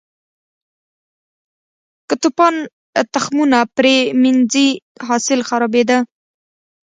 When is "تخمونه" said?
3.13-3.59